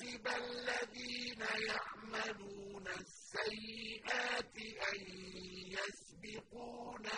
[0.00, 4.56] أَمْ حَسِبَ الَّذِينَ يَعْمَلُونَ السَّيِّئَاتِ
[4.92, 5.00] أَن
[5.74, 7.12] يَسْبِقُونَا ۚ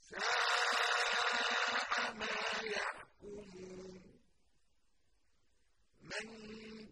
[0.00, 2.36] سَاءَ مَا
[2.76, 4.02] يَحْكُمُونَ
[6.00, 6.26] مَن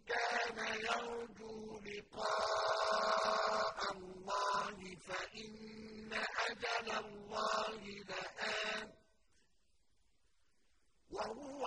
[0.08, 6.12] كَانَ يَرْجُو لِقَاءَ اللَّهِ فَإِنَّ
[6.48, 8.92] أَجَلَ اللَّهِ لَآتٍ
[11.10, 11.66] وهو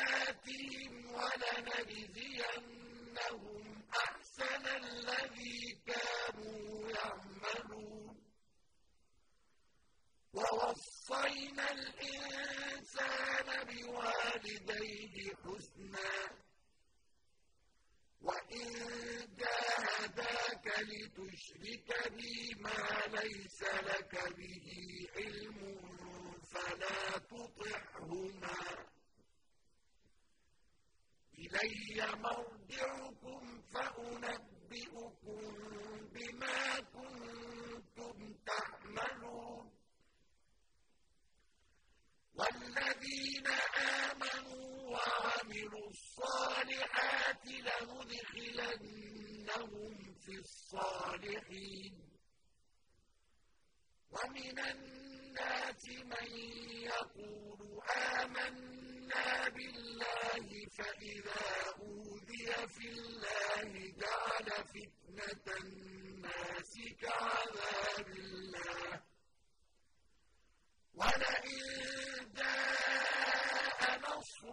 [1.81, 8.17] ولنجزينهم أحسن الذي كانوا يعملون.
[10.33, 16.11] ووصينا الإنسان بوالديه حسنا.
[18.21, 18.71] وإن
[19.37, 24.67] جاهداك لتشرك بي ما ليس لك به
[25.15, 25.57] علم
[26.51, 28.20] فلا تطعهما
[31.63, 35.41] إِلَيَّ مَرْجِعُكُمْ فَأُنَبِّئُكُم
[36.13, 39.65] بِمَا كُنتُمْ تَعْمَلُونَ.
[42.33, 48.73] وَالَّذِينَ آمَنُوا وَعَمِلُوا الصَّالِحَاتِ لَنُدْخِلَنَّهُمْ
[50.13, 51.93] فِي الصَّالِحِينَ.
[54.11, 56.27] وَمِنَ النَّاسِ مَن
[56.89, 58.80] يَقُولُ آمَنَّا
[59.49, 60.47] بِاللَّهِ
[60.77, 61.41] فَإِذَا
[61.79, 63.71] أُوذِيَ فِي اللَّهِ
[64.01, 69.01] جَعَلَ فِتْنَةَ النَّاسِ كَعَذَابِ اللَّهِ ۚ.
[70.93, 74.45] وَلَئِن جَاءَ نَصْرٌ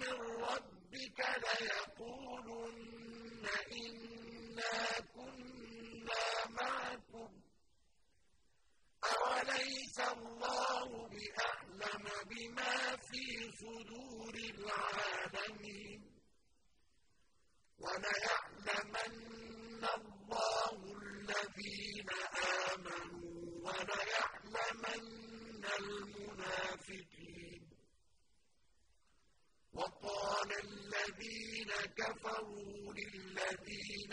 [0.00, 0.18] مِّن
[0.48, 3.44] رَّبِّكَ لَيَقُولُنَّ
[3.82, 4.76] إِنَّا
[5.14, 6.24] كُنَّا
[6.58, 7.42] مَعَكُمْ ۚ
[9.04, 10.39] أَوَلَيْسَ اللَّهُ
[13.10, 13.26] فِي
[13.60, 16.00] صُدُورِ الْعَالَمِينَ
[17.78, 22.08] وَلَيَعْلَمَنَّ اللَّهُ الَّذِينَ
[22.70, 27.62] آمَنُوا وَلَيَعْلَمَنَّ الْمُنَافِقِينَ.
[29.72, 34.12] وَقَالَ الَّذِينَ كَفَرُوا لِلَّذِينَ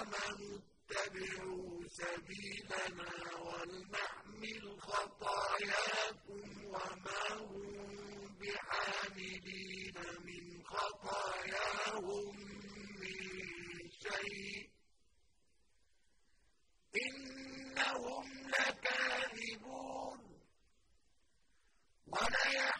[0.00, 3.12] آمَنُوا اتَّبِعُوا سَبِيلَنَا
[3.48, 6.42] وَلْنَحْمِلْ خَطَايَاكُمْ
[6.74, 7.74] وَمَا هُم
[8.40, 9.96] بِحَامِلِينَ
[10.28, 10.44] مِنْ
[11.04, 12.36] خَطَايَاهُم
[13.00, 14.70] مِّن شَيْءٍ ۖ.
[16.96, 20.18] إِنَّهُمْ لَكَاذِبُونَ.
[22.06, 22.73] وَلَيَحْمِلُنَّ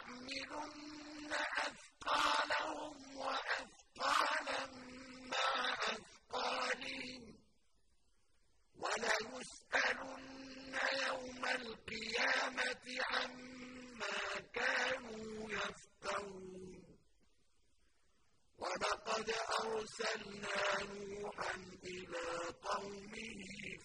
[19.14, 19.30] وَلَقَدْ
[19.64, 20.60] أَرْسَلْنَا
[20.94, 22.28] نُوحًا إِلَىٰ
[22.64, 23.40] قَوْمِهِ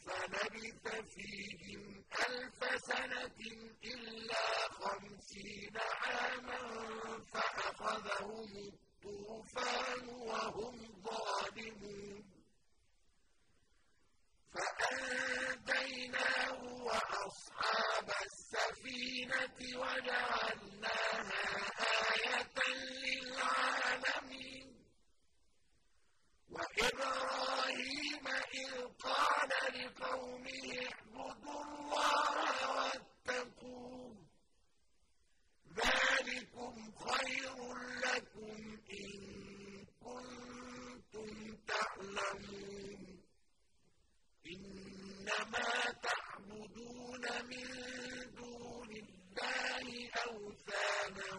[0.06, 1.82] فَلَبِثَ فِيهِمْ
[2.30, 3.40] أَلْفَ سَنَةٍ
[3.84, 4.48] إِلَّا
[4.82, 6.62] خَمْسِينَ عَامًا
[7.34, 12.24] فَأَخَذَهُمُ الطُّوفَانُ وَهُمْ ظَالِمُونَ
[14.54, 16.60] فَأَنجَيْنَاهُ
[16.90, 21.46] وَأَصْحَابَ السَّفِينَةِ وَجَعَلْنَاهَا
[22.14, 22.58] آيَةً
[23.06, 24.70] لِّلْعَالَمِينَ
[26.60, 28.26] وَإِبْرَاهِيمَ
[28.62, 28.72] إِذْ
[29.06, 34.18] قَالَ لِقَوْمِهِ اعْبُدُوا اللَّهَ وَاتَّقُوهُ ۖ
[35.80, 36.74] ذَٰلِكُمْ
[37.06, 37.56] خَيْرٌ
[38.06, 38.58] لَّكُمْ
[39.02, 39.12] إِن
[40.06, 41.30] كُنتُمْ
[41.72, 43.02] تَعْلَمُونَ
[44.54, 45.72] إِنَّمَا
[46.08, 47.68] تَعْبُدُونَ مِن
[48.40, 49.88] دُونِ اللَّهِ
[50.28, 51.32] أَوْثَانًا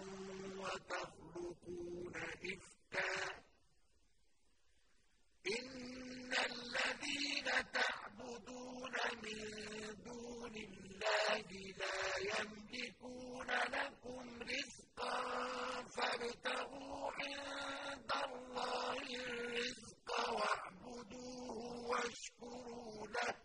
[17.21, 21.57] عِندَ اللَّهِ الرِّزْقَ وَاعْبُدُوهُ
[21.91, 23.37] وَاشْكُرُوا لَهُ ۖ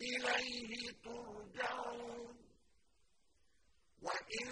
[0.00, 2.36] إِلَيْهِ تُرْجَعُونَ
[4.02, 4.48] وَإِن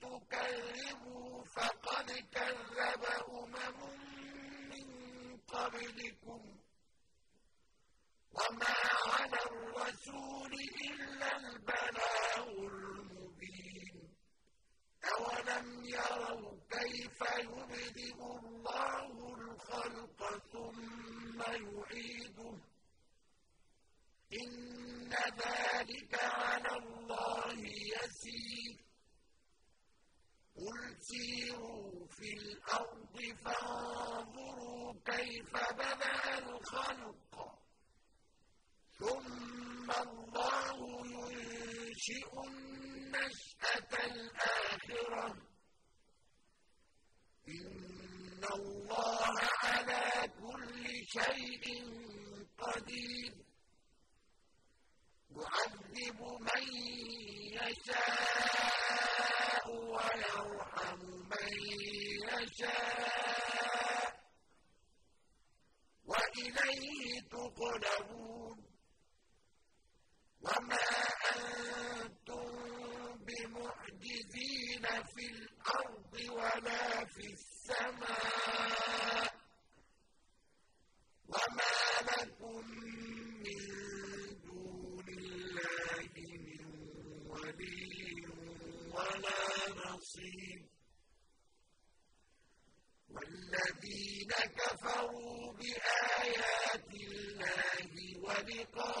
[0.00, 3.02] تُكَذِّبُوا فَقَدْ كَذَّبَ
[3.40, 3.78] أُمَمٌ
[4.70, 4.86] مِّن
[5.54, 6.58] قَبْلِكُمْ ۖ
[8.36, 8.74] وَمَا
[9.14, 9.42] عَلَى
[9.92, 10.52] الرَّسُولِ
[10.90, 14.14] إِلَّا الْبَلَاغُ الْمُبِينُ.
[15.04, 22.64] أَوَلَمْ يَرَوْا كَيْفَ يُبْدِئُ اللَّهُ الْخَلْقَ ثُمَّ يُعِيدُهُ ۚ؟
[24.32, 27.58] إِنَّ ذَٰلِكَ عَلَى اللَّهِ
[27.94, 28.76] يَسِيرٌ.
[30.56, 37.61] قُلْ سِيرُوا فِي الْأَرْضِ فَانظُرُوا كَيْفَ بَدَأَ الْخَلْقَ.
[39.02, 45.38] ثُمَّ اللَّهُ يُنشِئُ النَّشْأَةَ الْآخِرَةَ ۚ.
[47.48, 51.64] إِنَّ اللَّهَ عَلَىٰ كُلِّ شَيْءٍ
[52.58, 53.41] قَدِيرٌ.
[98.71, 99.00] وَلِقَائِهِ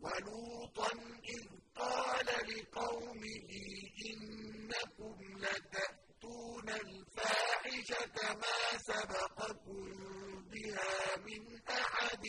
[0.00, 0.92] وَلُوطًا
[1.24, 1.44] إِذْ
[1.76, 3.50] قَالَ لِقَوْمِهِ
[4.10, 9.84] إِنَّكُمْ لَتَأْتُونَ الْفَاحِشَةَ مَا سَبَقَكُم
[10.50, 12.24] بِهَا مِنْ أَحَدٍ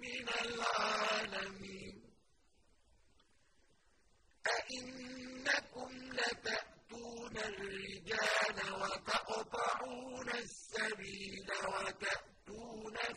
[0.00, 1.96] مِّنَ الْعَالَمِينَ.
[4.46, 8.35] أَئِنَّكُمْ لَتَأْتُونَ الرِّجَالَ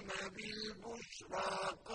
[0.00, 1.89] إِبْرَاهِيمَ بِالْبُشْرَىٰ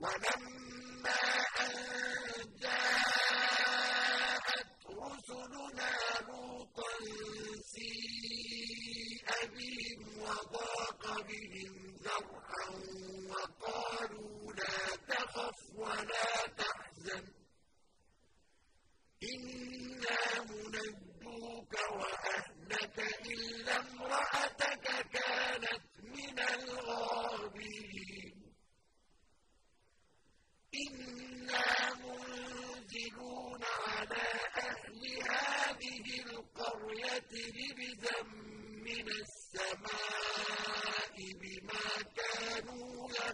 [0.00, 0.37] وَلَا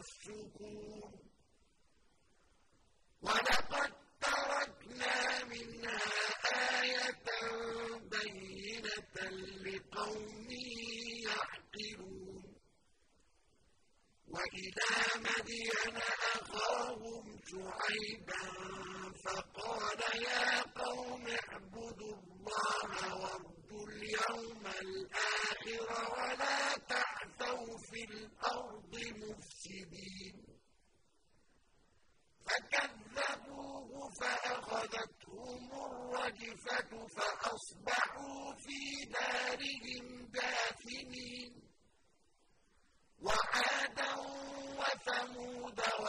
[0.05, 1.03] السكون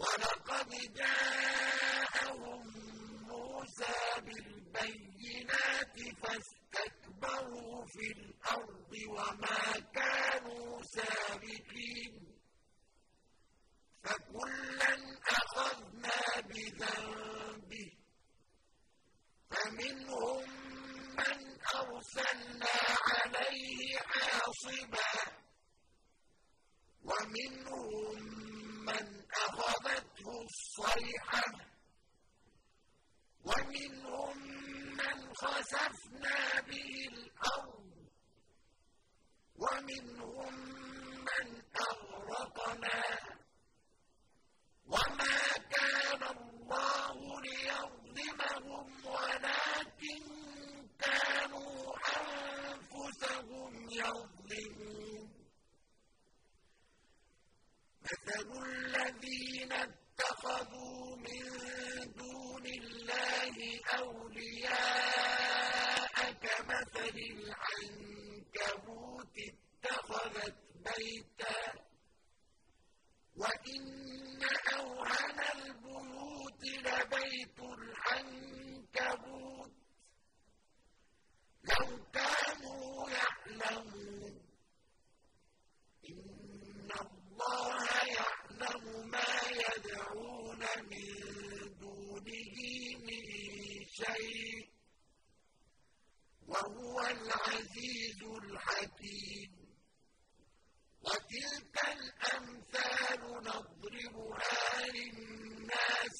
[0.00, 2.62] وَلَقَدْ جَاءَهُم
[3.28, 9.62] مُّوسَىٰ بِالْبَيِّنَاتِ فَاسْتَكْبَرُوا فِي الْأَرْضِ وَمَا
[9.94, 12.12] كَانُوا سَابِقِينَ.
[14.04, 14.89] فَكُلًّا
[59.10, 61.46] الَّذِينَ اتَّخَذُوا مِن
[62.18, 65.52] دُونِ اللَّهِ أَوْلِيَاءَ
[66.32, 68.86] كَمَثَلِ الْعَنكَبُوتِ
[69.50, 71.60] اتَّخَذَتْ بَيْتًا
[73.36, 74.19] وَإِنَّ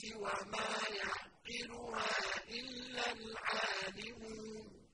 [0.04, 4.86] وَمَا يَعْقِلُهَا إِلَّا الْعَالِمُونَ.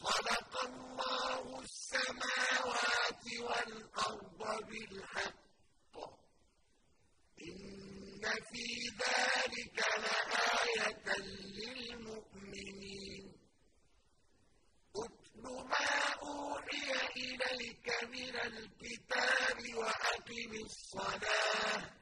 [0.00, 5.34] خَلَقَ اللَّهُ السَّمَاوَاتِ وَالْأَرْضَ بِالْحَقِّ.
[7.42, 11.18] إِنَّ فِي ذَلِكَ لَآيَةً
[11.60, 13.24] لِلْمُؤْمِنِينَ.
[14.96, 21.93] اتْلُ مَا أُوحِيَ إِلَيْكَ مِنَ الْكِتَابِ وَأَقِمِ الصَّلَاةَ.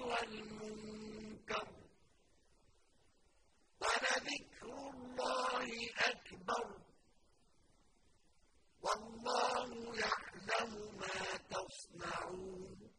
[0.00, 1.68] والمنكر
[3.80, 6.80] ولذكر الله أكبر
[8.82, 12.90] والله يعلم ما تصنعون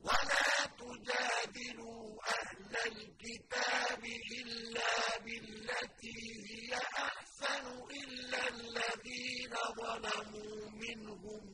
[0.00, 4.04] ولا تجادلوا أهل الكتاب
[4.40, 6.20] إلا بالتي
[6.50, 11.53] هي أحسن إلا الذين ظلموا منهم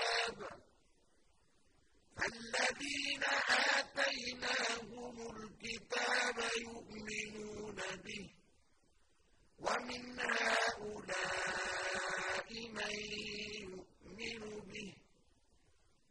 [2.21, 3.23] فالذين
[3.77, 8.29] آتيناهم الكتاب يؤمنون به
[9.59, 11.69] ومن هؤلاء
[12.77, 12.93] من
[13.61, 14.93] يؤمن به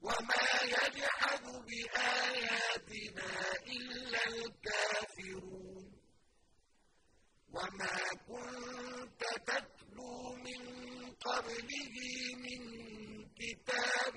[0.03, 3.31] وما يجحد بآياتنا
[3.67, 5.87] إلا الكافرون.
[7.53, 7.97] وما
[8.29, 10.63] كنت تتلو من
[11.15, 11.97] قبله
[12.45, 12.63] من
[13.39, 14.17] كتاب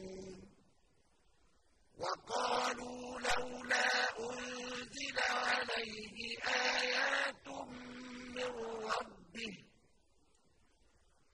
[2.11, 7.47] وقالوا لولا أنزل عليه آيات
[8.35, 8.43] من
[8.91, 9.57] ربه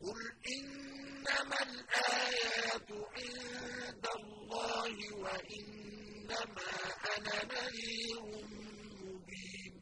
[0.02, 0.22] قل
[0.58, 6.70] إنما الآيات عند الله وإنما
[7.18, 8.22] أنا نذير
[9.02, 9.82] مبين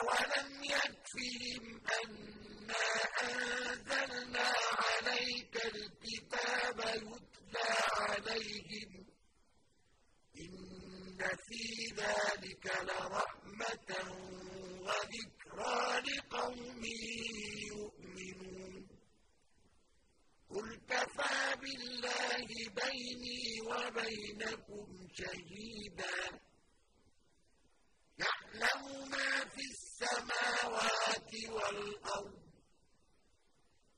[0.00, 2.84] أولم يكفهم أنا
[3.22, 9.06] أنزلنا عليك الكتاب يتلى عليهم
[10.40, 11.94] إن في
[12.64, 13.90] ذلك لرحمة
[14.86, 16.82] وذكرى لقوم
[17.72, 18.88] يؤمنون.
[20.50, 22.46] قل كفى بالله
[22.80, 26.40] بيني وبينكم شهيدا.
[28.18, 32.42] يعلم ما في السماوات والأرض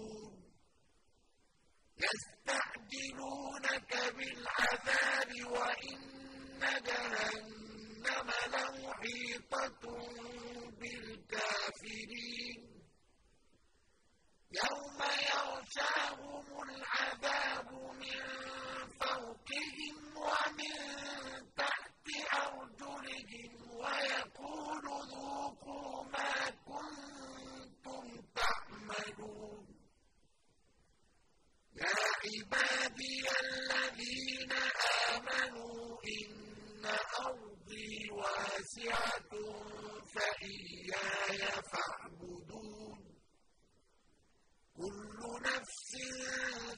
[3.26, 6.00] يستعجلونك بالعذاب وإن
[6.86, 9.82] جهنم لمحيطة
[10.80, 12.60] بالكافرين.
[14.64, 15.00] يوم
[15.34, 18.22] يغشاهم العذاب من
[19.00, 20.76] فوقهم ومن
[21.58, 26.34] تحت أرجلهم ويقول ذوقوا ما
[26.66, 29.66] كنتم تعملون
[31.76, 34.52] يا عبادي الذين
[35.12, 36.86] آمنوا إن
[37.26, 39.32] أرضي واسعة
[40.16, 43.00] فإياي فاعبدون
[44.78, 45.92] كل نفس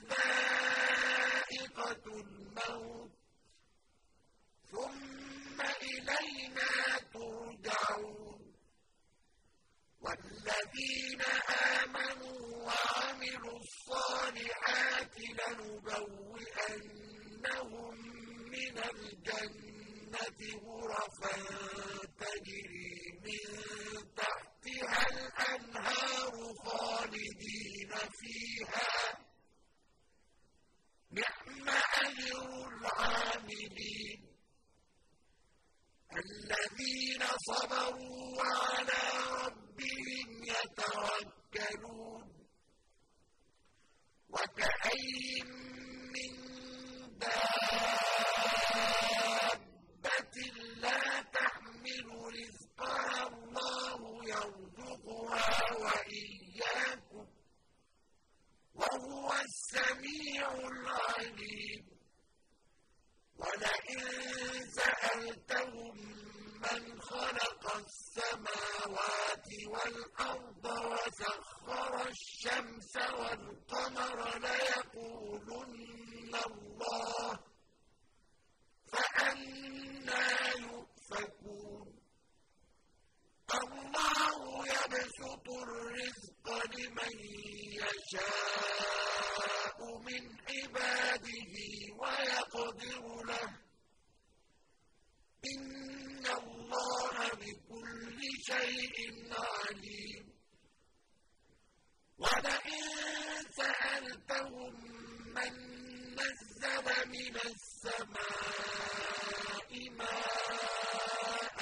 [0.10, 3.12] ذائقة الموت
[4.71, 6.73] ثم إلينا
[7.13, 8.41] ترجعون
[10.01, 11.21] والذين
[11.81, 16.97] آمنوا وعملوا الصالحات لنبوئنهم
[18.51, 21.36] من الجنة غرفا
[22.47, 23.43] تجري من
[24.15, 26.31] تحتها الأنهار
[26.65, 28.91] خالدين فيها.
[31.12, 31.69] نعم
[32.05, 34.19] أجر العاملين
[36.23, 38.16] الذين صبروا
[66.67, 77.39] مَّنْ خَلَقَ السَّمَاوَاتِ وَالْأَرْضَ وَسَخَّرَ الشَّمْسَ وَالْقَمَرَ لَيَقُولُنَّ اللَّهُ
[78.91, 80.27] فأنا
[80.65, 81.88] يُؤْفَكُونَ.
[83.53, 87.15] الله يبسط الرزق لمن
[87.84, 89.77] يشاء
[90.08, 91.56] من عباده
[92.01, 93.49] ويقدر له.
[95.53, 98.97] إن الله الله بكل شيء
[99.34, 100.25] عليم.
[102.17, 102.84] ولئن
[103.58, 104.73] سألتهم
[105.36, 105.53] من
[106.15, 111.60] نزل من السماء ماء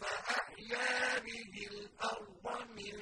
[0.00, 2.44] فأحيا به الأرض
[2.78, 2.96] من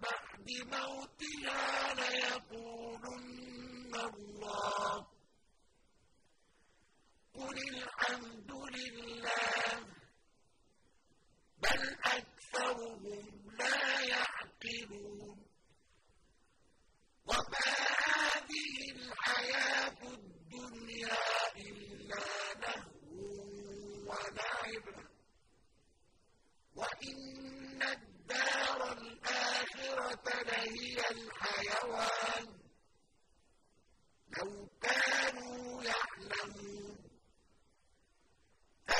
[0.00, 5.06] بعد موتها ليقولن الله
[7.34, 9.86] قل الحمد لله
[11.62, 13.26] بل أكثرهم
[13.58, 15.38] لا يعقلون
[17.26, 17.68] وما
[18.04, 21.18] هذه الحياة الدنيا
[21.56, 23.20] إلا لهو
[24.08, 24.86] ولعب
[26.74, 32.46] وإن الدار الآخرة لهي الحيوان
[34.38, 36.98] لو كانوا يعلمون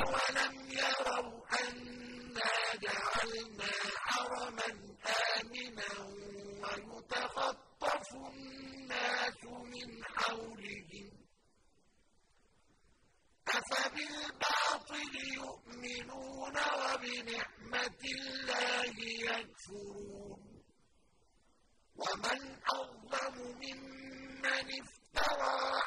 [0.00, 2.50] أولم يروا أنا
[2.82, 4.66] جعلنا حرما
[5.40, 5.92] آمنا
[6.62, 11.10] ويتخطف الناس من حولهم
[13.48, 18.94] أفبالباطل يؤمنون وبنعمة الله
[19.30, 20.62] يكفرون
[21.96, 22.40] ومن
[22.74, 25.80] أظلم ممن افترى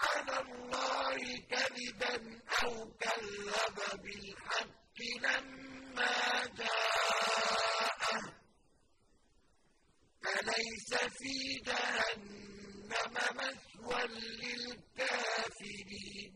[1.50, 2.16] كذبا
[2.64, 8.24] أو كذب بالحق لما جاءه.
[10.24, 14.02] فليس في جهنم مثوى
[14.42, 16.34] للكافرين.